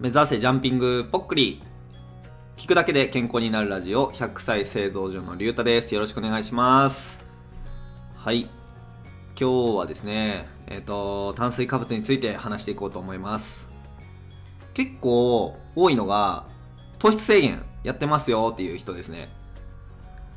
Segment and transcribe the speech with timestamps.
[0.00, 1.60] 目指せジャンピングポックリ
[2.56, 4.12] 聞くだけで健康になるラジオ。
[4.12, 5.92] 100歳製造所のりゅうたです。
[5.92, 7.18] よろしくお願いします。
[8.14, 8.42] はい。
[9.36, 13.66] 今日はですねえっ、と炭水化物について話していこうと思います。
[14.72, 16.46] 結構多いのが
[17.00, 19.28] 糖質制限やってますよっていう人ですね。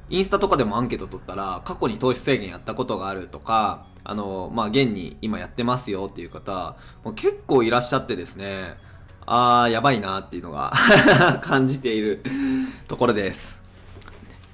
[0.09, 8.89] インスタとかでもアンケート取ったら過去に糖質制限やったことがあるとかあのまあ現に今やってますよっていう方もう結構いらっしゃってですね。
[9.25, 10.74] あー、やばいなっていうのが
[11.43, 12.24] 感じている
[12.88, 13.61] ところです。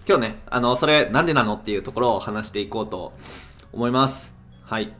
[0.08, 3.14] 今日ね、あの、それなんでなのっていうところを話していこうと
[3.74, 4.34] 思います。
[4.64, 4.94] はい。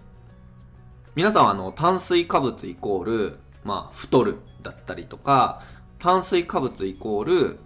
[1.16, 5.62] 皆さんはあの、炭水化物イコール、まあ、太るだったりとか、
[6.00, 7.60] 炭水化物イコール、う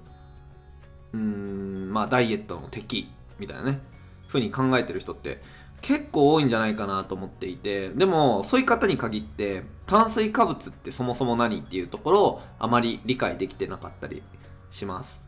[1.14, 3.82] ーん、まあ、ダイエットの敵みたいなね、
[4.28, 5.42] ふうに考えてる人って
[5.82, 14.22] 結構多いんじゃないかなと思っていて、でも、そういう方に限って、炭水化物ってそもそも何っていうところをあまり理解できてなかったり
[14.70, 15.24] します。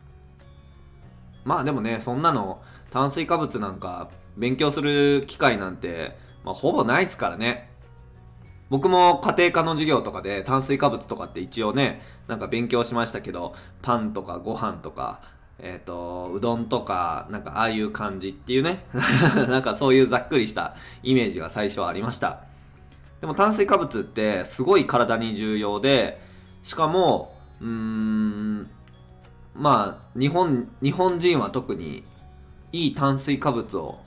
[1.44, 7.70] まあでもね、そんなの、炭水化物なんか勉強する機会なんて、まあほぼないですからね。
[8.70, 15.20] 僕も家庭科の授業とかで炭水化物とかって一応ね、なんか勉強しましたけど、パンとかご飯とか、
[15.58, 18.84] えっ、ー、と、うどんとか、なんかああいう感じっていうね、
[19.48, 22.40] なんかそういうざっくりしたイメージが最初はありました。
[23.20, 26.20] でも炭水化物ってすごい体に重要で、
[26.62, 28.68] しかも、うん、
[29.54, 32.04] まあ、日本、日本人は特に
[32.72, 34.00] いい炭水化物を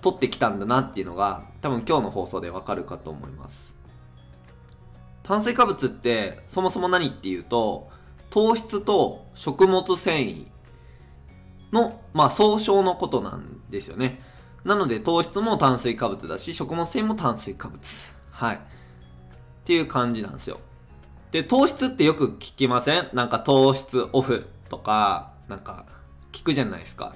[0.00, 3.76] 取ってきたんだなっていうのが、多分今日の放送でわかるかと思います。
[5.22, 7.90] 炭水化物ってそもそも何っていうと、
[8.30, 10.46] 糖質と食物繊維
[11.72, 14.22] の、まあ、総称のことなんですよね。
[14.64, 17.80] なので、糖質も炭水化物だし、食物繊維も炭水化物。
[18.30, 18.56] はい。
[18.56, 18.60] っ
[19.64, 20.60] ていう感じなんですよ。
[21.30, 23.10] で、糖質ってよく聞きません？
[23.12, 25.84] なんか糖質オフとか、なんか
[26.32, 27.14] 聞くじゃないですか。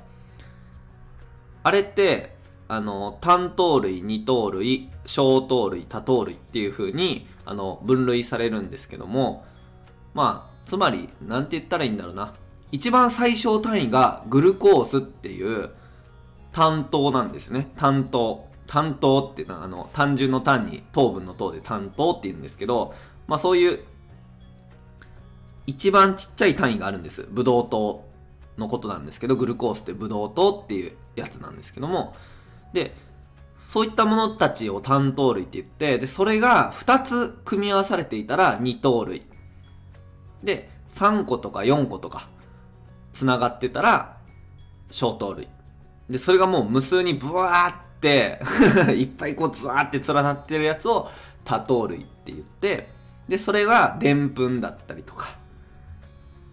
[1.63, 2.37] あれって、
[2.69, 9.45] あの、単糖類、二糖類、小糖類、多糖類っていう風に、あの、分類されるんですけども、
[10.15, 12.35] まあ、つまり、なんて言ったらいいんだろうな。
[12.73, 15.71] 一番最小単位がグルコースっていう
[16.53, 17.71] 単糖なんですね。
[17.77, 18.51] 単糖。
[18.67, 22.95] 単糖っていうのは、あの、単純の単に糖分の糖で単糖って言うんですけど、
[23.29, 23.81] まあそういう
[25.67, 27.27] 一番ちっちゃい単位があるんです。
[27.31, 28.09] ブドウ糖
[28.57, 32.17] のことなんですけど、グルコースってブドウ糖っていうやつなんですけども、
[32.73, 32.95] で、
[33.59, 39.23] そういったものたちを単糖類って言って、で、それが2つ組み合わされていたら二糖類。
[40.43, 42.29] で、3個とか4個とか
[43.23, 44.17] 繋がってたら、
[44.91, 45.49] 小糖類。
[46.11, 48.41] で、それがもう無数にブワーって
[48.99, 51.09] いっぱいこうズワーって連なってるやつを
[51.45, 52.89] 多糖類って言って、
[53.29, 55.29] で、それがでんぷんだったりとか、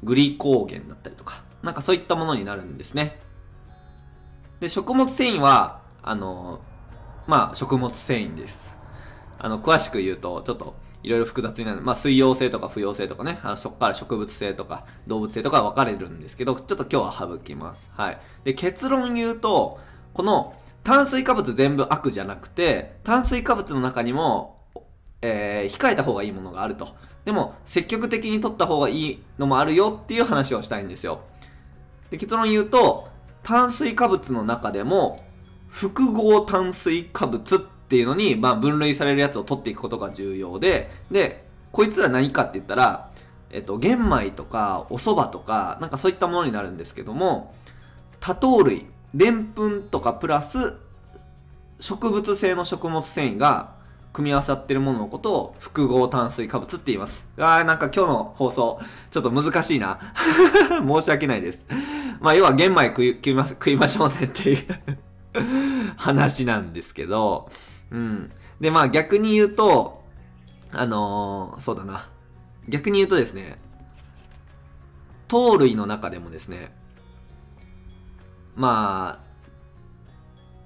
[0.04, 3.20] グリコーゲンだったりとか、なんかそういったものになるんですね。
[4.60, 6.62] で、食物繊維は、あの、
[7.26, 8.78] まあ、食物繊維です。
[9.40, 11.82] あの、詳しく言うと、ちょっと、いろいろ複雑になる。
[11.82, 17.90] まあ、水溶性とか不溶性とかね、あのそこから植物性とか動物性とか分かれるんですけど、ちょっと今日は省きます。
[17.94, 18.20] はい。
[18.44, 19.80] で、結論言うと、
[20.14, 24.58] この炭水化物全部悪じゃなくて、炭水化物の中にも、
[25.22, 26.90] えー、控えた方がいいものがあると。
[27.24, 31.22] でも、積極的に取った方がいいのもあるよっていう話をしたいんですよ。
[32.10, 33.08] で、結論言うと、
[33.44, 35.24] 炭水化物の中でも、
[35.68, 43.10] 複合炭水化物っっていうのに、まあ、分類されるやつを取っていくことが重要で、で、こいつら何かって言ったら、
[43.50, 47.52] えっと、玄米とか、お蕎麦とか、なんかそういったものになるんですけども、
[48.20, 48.86] 多糖類、
[49.16, 50.76] でんぷんとかプラス、
[51.80, 53.74] 植物性の食物繊維が
[54.14, 57.28] 組み合わさってるもののことを複合炭水化物って言います。
[57.38, 58.80] あーなんか今日の放送、
[59.10, 60.00] ちょっと難しいな。
[60.88, 61.66] 申し訳ないです。
[62.20, 64.66] まあ要は玄米食い食いま食いましょうねっていう
[65.98, 67.50] 話なんですけど、
[67.92, 68.32] うん。
[68.60, 70.04] で、まあ逆に言うと、
[70.72, 72.08] あのー、そうだな。
[72.68, 73.58] 逆に言うとですね、
[75.28, 76.72] 糖類の中でもですね、
[78.56, 79.30] まあ、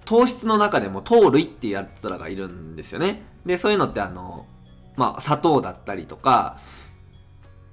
[0.05, 3.21] 糖質の中でも糖類ってやつらがいるんですよね。
[3.45, 4.45] で、そういうのってあの、
[4.95, 6.57] まあ、砂糖だったりとか、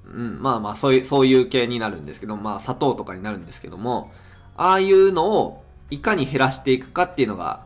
[0.05, 4.13] うん、まあまあ、そういう、そういう系になるんですけど、まあ、砂糖とかになるんですけども、
[4.57, 7.65] ああいうのをいかに減らしていくかっていうのが、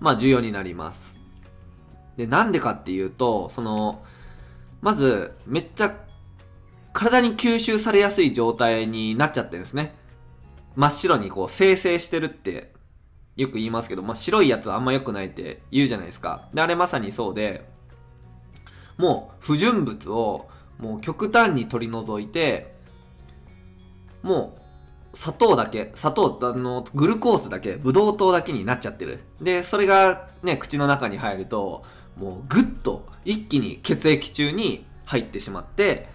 [0.00, 1.13] まあ、重要になります。
[2.16, 4.04] で、なんでかっていうと、その、
[4.80, 5.94] まず、めっちゃ、
[6.92, 9.94] 体に吸収されやすい状態になっちゃってるんですね。
[10.76, 12.72] 真っ白にこう生成してるって
[13.36, 16.48] よく言いますけど、まあ、白いやつはあんま良くないって言うじゃないですか。
[16.52, 17.68] で、あれまさにそうで、
[18.96, 22.74] もう不純物をもう極端に取り除いて、
[24.22, 24.56] も
[25.12, 29.20] う、砂糖だけ、砂糖、あの、グルコースだけ、ブドウ糖だけになっちゃってる。
[29.40, 31.84] で、それがね、口の中に入ると、
[32.16, 36.08] もうぐっと一気に血液中に入ってしまって、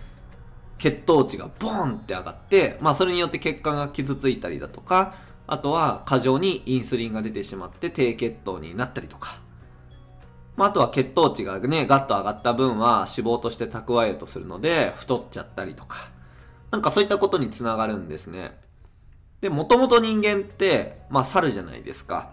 [0.77, 5.13] 血糖値がボーンって上がって、まあそれによって血管が傷ついたりだとか、
[5.45, 9.39] あとは過剰にインスリンが出てしまって低血糖になったりとか。
[10.55, 15.97] まああとは血糖値がね、ガッと上がった分は脂肪として蓄えようとするので太っちゃったりとか。
[16.71, 18.57] なんかそういったことにつながるんですね。
[19.41, 22.31] で、もともと人間って、まあ猿じゃないですか。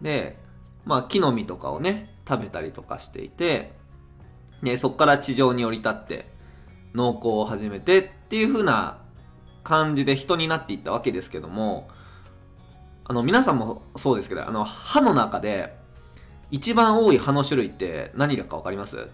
[0.00, 0.38] で、
[0.84, 3.72] まあ木の実とかをね、食べたりとかしていて、
[4.62, 6.26] ね、そこから地上に降り立って、
[6.94, 8.98] 農耕を始めてっていう風な
[9.62, 11.88] 感じで人になっていったわけですけども、
[13.04, 15.76] あの、皆さんもそうですけど、あの、歯の中で
[16.50, 19.08] 一番多い歯の種類って何だかわかります？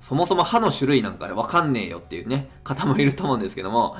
[0.00, 3.96] そもそも歯の種類なんかわかんねえよっていうね、方もいると思うんですけども、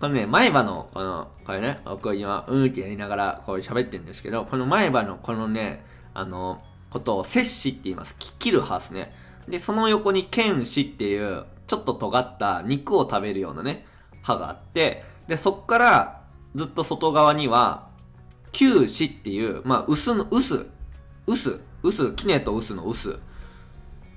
[0.00, 5.84] このね、前歯の、この、これね、僕今、うんってやりながら、こう喋ってるんですけど、この前歯のこのね、
[6.14, 8.14] あの、ことを摂歯って言います。
[8.38, 9.14] 切る歯ですね。
[9.48, 13.86] で、その横に剣歯っていう、ちょっと尖った肉を食べるようなね、
[14.22, 16.22] 歯があって、で、そっから
[16.54, 17.88] ずっと外側には、
[18.52, 20.66] 臼歯っていう、まあ、薄の、薄、
[21.26, 23.18] 薄、薄、キネと薄の薄、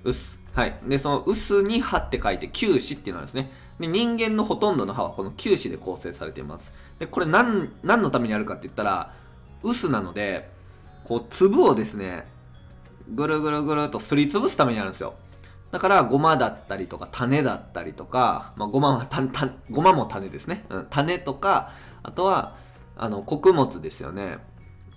[0.04, 0.40] 薄。
[0.54, 0.80] はい。
[0.88, 3.52] で、その薄に歯って書いて、臼歯っていうのなんですね。
[3.80, 6.72] で、人間のほとんどの歯はこの臼歯で構成されています。
[7.00, 9.14] で、これ何、何のためにあるかって言ったら、
[9.62, 10.52] 薄なので、
[11.04, 12.26] こう、粒をですね、
[13.10, 15.16] ぐるぐるぐるとすりつぶすためにあるんですよ。
[15.72, 20.66] だから、ごまだったりとか、種だったりとか、まあ、ごまは、た、た、ごまも種ですね。
[20.70, 21.72] うん、種とか、
[22.04, 22.56] あとは、
[22.96, 24.38] あの、穀物ですよね。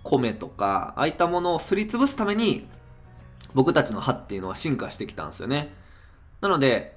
[0.03, 2.69] 米とか、ああいったものをすりつぶすために、
[3.55, 5.73] 僕たちの歯っていうのは進化してきたんですよね。
[6.43, 6.97] なので、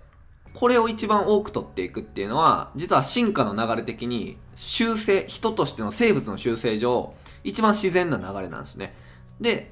[0.53, 7.13] これを一番多く取っていくっていうのは、実は進化の流れ的に、修正、人としての生物の修正上、
[7.45, 8.93] 一番自然な流れなんですね。
[9.39, 9.71] で、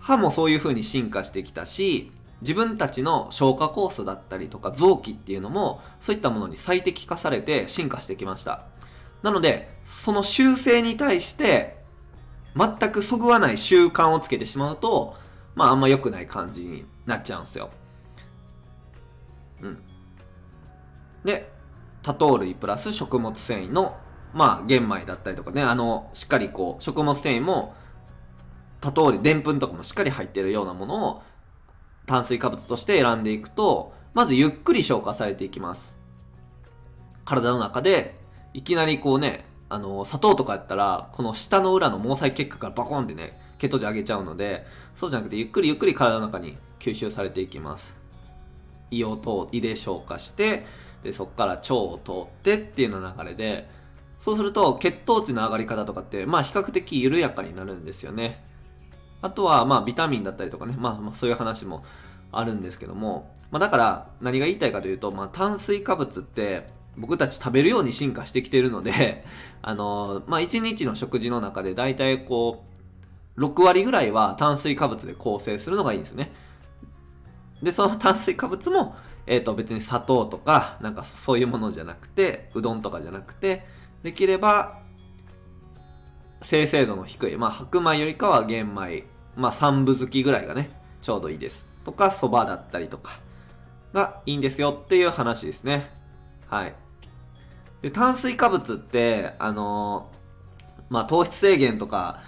[0.00, 2.10] 歯もそういう風に進化してきたし、
[2.40, 8.64] 自分たちの消化酵素だったりとか臓器っていうのもそういったものに最適化されて進化してきました。
[9.22, 11.78] なので、その習性に対して
[12.56, 15.16] 全くそぐわない習慣をつけてしまうと、
[15.54, 17.70] まああんま良くない感じになっちゃうんですよ。
[19.60, 19.82] うん。
[21.24, 21.52] で、
[22.02, 23.98] 多糖類プラス食物繊維の、
[24.32, 27.74] まあ玄米だったりとかね、あの、しっかりこう、食物繊維も
[28.80, 31.22] 多糖類、でんぷんとかもしっかり入ってるようなものを
[32.06, 35.98] 炭水化物として選んでいくと、まずゆっくり消化されていきます。
[37.24, 38.18] 体の中で、
[38.54, 44.66] いきなりこうね、あの、砂糖とかやったら、この下の裏の毛細血管からバコンってね、血糖値上げちゃうので、
[44.96, 47.94] そうじゃなくて、ゆっくりゆっくり体の中に吸収されていきます。
[48.90, 50.66] 胃を通、胃で消化して、
[51.04, 53.68] で、そこから腸を通ってっていうような流れで、
[54.18, 58.44] そうすると血糖値の上がり方とかって、まあ比較的緩やかになるんですよね。
[59.22, 61.84] あとは、まあ、ビタミンだったりとかね、まあ、まあ、そういう話も
[62.32, 69.24] あるんですけども、まあ、だから、何が言いたいかというと、まあ、炭水化物って、僕たち食べるように進化してきてるので、
[69.62, 72.64] あのまあ、1日の食事の中で大体こ
[73.36, 76.32] う、6割ぐらいは炭水化物で構成するのがいいんですね。
[77.62, 78.96] で、その炭水化物も、
[79.26, 83.64] えっ、ー、と、別に砂糖とか、なんかそういうものじゃなくて、うどんとかじゃなくて、
[84.02, 84.79] できれば、
[86.42, 89.04] 精製度の低い、まあ、白米よりかは玄米、
[89.36, 90.70] まあ、三分好きぐらいがね、
[91.02, 91.66] ちょうどいいです。
[91.84, 93.12] とか、蕎麦だったりとか、
[93.92, 95.90] がいいんですよっていう話ですね。
[96.48, 96.74] はい。
[97.82, 102.20] で、炭水化物って、あのー、まあ、糖質制限とか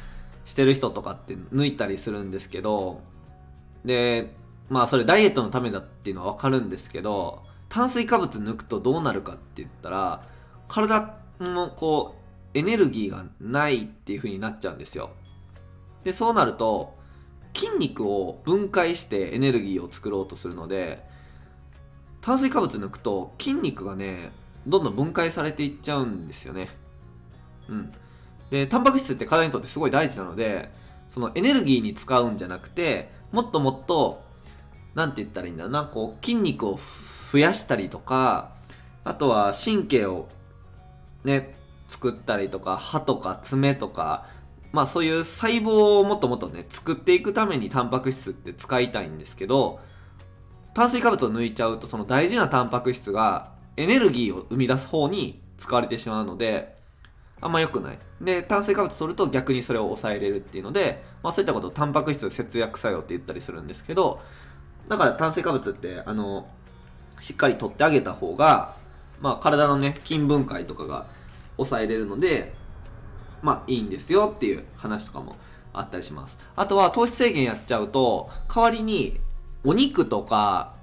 [0.45, 3.01] してる人とかって抜いたりするんですけど、
[3.85, 4.35] で、
[4.69, 10.23] まあ、それダイエットのためだっていうのはわかるんですけど、炭水化物抜くとどうなるかって言ったら、
[10.69, 12.22] 体もこう、
[12.55, 15.11] エネルギーがないっていう風になっちゃうんですよ。
[16.05, 16.95] で、そうなると、
[17.55, 21.05] 筋肉を分解してエネルギーを作ろうとするので、
[22.21, 24.33] 炭水化物抜くと筋肉がね、
[24.67, 26.69] どんどん分解されていっちゃうんですよね。
[27.69, 27.93] うん。
[28.51, 30.71] で、タンパク質って体にとってすごい大事なので、
[31.09, 34.23] そのエネルギーに使うんじゃなくて、もっともっと、
[34.95, 36.79] なんて言ったらいいんだろうな、こう筋肉を
[37.33, 38.55] 増やしたりとか、
[39.05, 40.29] あとは神経を
[41.25, 41.55] ね、
[41.93, 44.27] 作ったりとか、歯とか爪とか、
[44.73, 49.79] まあそういう細胞をもっともっとね、作っていくためにタンパク質って使いたいんですけど、
[50.73, 56.79] 炭水化物を抜いちゃうとその大事なタンパク質がエネルギーを生み出す方に使われてしまうので、
[57.43, 57.99] あんま良くない。
[58.23, 64.23] で、炭水化物取ると逆にそれを抑えれるっていうので、まあそういったことをタンパク質節約作用って言ったりするんですけど、
[64.89, 66.49] だから炭水化物って、あの、
[67.21, 68.81] しっかり取ってあげた方が、
[69.21, 71.07] まあ、体のね、筋分解とかが
[71.57, 72.55] 抑えれるので、
[73.43, 75.37] まあ、いいんですよっていう話とかも
[75.73, 76.39] あったりします。
[76.57, 79.21] あとは、糖質制限やっちゃうと、代わりに、
[79.65, 80.75] お肉とか、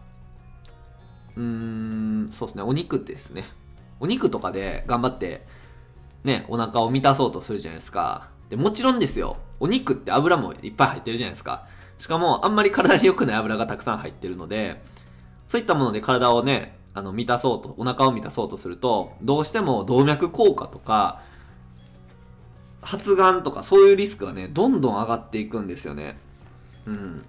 [1.36, 3.46] うーん、そうですね、お肉ですね、
[4.00, 5.46] お肉とかで頑張って、
[6.24, 8.30] ね、お腹を満たそうとするじゃないですか。
[8.50, 11.68] で、もちろんですよ、お肉って油もいっぱい入ってるじゃないですか。
[11.98, 14.82] しかも、あんまり体に良くない油がたくさん入ってるので、
[15.46, 21.22] そういったもので体をね、あの、満たそうと、お腹を満たそうとすると、どうしても動脈硬化とか、
[22.82, 26.18] 発がんとかそういうリスクがね、どんどん上がっていくんですよね。
[26.86, 27.26] うん。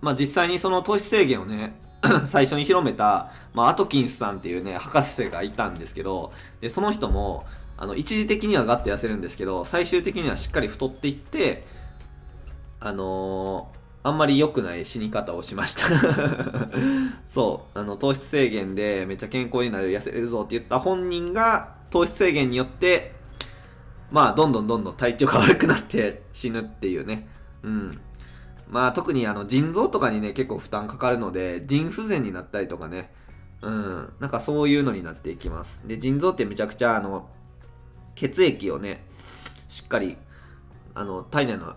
[0.00, 1.76] まあ実際にその糖質制限をね、
[2.26, 11.66] 最初に広めた、まあ、アトキンスさんっていうね、博士がいたんですけど、で、その人も、あの、一時的にはガッと痩せるんですけど、最終的にはしっかり太っていって、
[12.80, 15.86] あのー、あんまり良くない死に方をしました
[17.26, 23.14] そう、あの、糖質制限でめっちゃ健康になる、痩せれるぞって言った本人が、糖質制限によって、
[24.10, 27.26] まあ、どんどんどんどん体調が悪くなって死ぬっていうね。
[27.62, 27.98] うん。
[28.68, 33.08] まあ、特にあの、腎臓とかにね、結構負担かかるので、腎不全になったりとかね。
[33.62, 34.12] うん。
[34.20, 35.80] なんかそういうのになっていきます。
[35.86, 37.30] で、腎臓ってめちゃくちゃあの、
[38.14, 39.06] 血液をね、
[39.70, 40.18] しっかり、
[40.94, 41.74] あの、体内の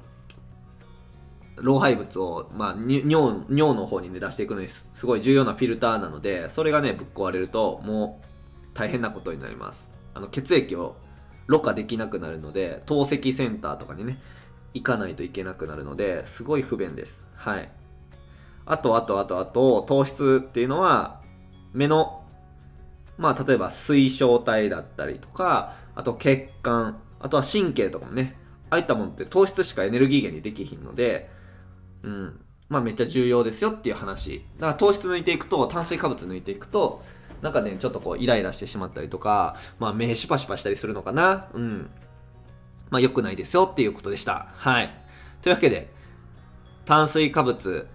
[1.62, 3.08] 老廃物を、まあ、尿、
[3.50, 8.28] 尿の方にね、出していくのにすごい重要なフィルターなので、それがね、ぶっ壊れると、もう、
[8.74, 9.90] 大変なことになります。
[10.14, 10.98] あの、血液を
[11.48, 14.20] ろ過できなくなるので、透析センターとかにね、
[14.74, 17.28] 行かないといけなくなるので、すごい不便です。
[17.36, 17.72] はい。
[18.66, 21.22] あと、あと、あと、あと、糖質っていうのは、
[21.74, 22.24] 目の、
[23.18, 28.36] まあ、例えば水晶体だったりとか、あと血管、あとは神経とかもね、
[28.70, 31.30] ああいったものって糖質しかエネルギー源にできひんので、
[32.04, 32.40] うん、
[32.70, 34.46] まあめっちゃ重要ですよっていう話。
[34.58, 37.04] だから糖質抜いていくと、炭水化物抜いていくと、
[37.42, 41.48] なんかね、ちょっとこうイライラしてしまったりとか、まあ目シュパシュパしたりするのかな。
[41.54, 41.90] うん。
[42.90, 44.48] まあ良くないですよっていうことでした。
[44.56, 44.94] はい。
[45.42, 45.92] というわけで、
[46.86, 47.88] 炭水化物、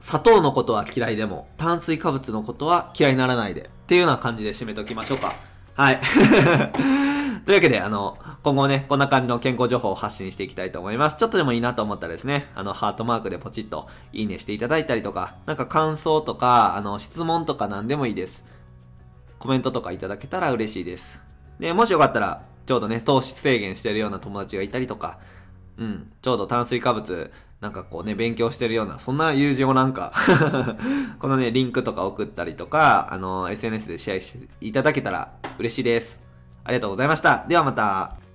[0.00, 5.32] 砂糖のことは嫌いでも、炭水化物のことは嫌いにならないで、っていうような感じで締めておきましょうか。
[5.74, 6.00] はい。
[7.46, 11.16] というわけで、あの、今後ね、こんな感じの健康情報を発信していきたいと思います。
[11.16, 18.44] ちょっとでもいいなと思ったらですね、あの、ハートマークでポチッといいねしていただいたりとか、なんか感想とか、あの、質問とか何でもいいです。
[19.38, 21.20] コメントとかいただけたら嬉しいです。
[21.60, 25.20] で、もしよかったら、ちょうどね、糖質制限してるような友達がいたりとか、
[25.78, 30.12] うん、ちょうど炭水化物、なんかこうね、勉強してるような、そんな友人をなんか
[31.20, 36.25] このね、リンクとか送ったりとか、あの、SNS でシェアしていただけたら嬉しいです。
[36.66, 37.44] ありがとうございました。
[37.46, 38.25] ではまた。